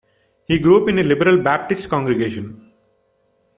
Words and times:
He 0.47 0.57
grew 0.57 0.81
up 0.81 0.89
in 0.89 0.97
a 0.97 1.03
liberal 1.03 1.37
Baptist 1.43 1.87
congregation. 1.87 2.71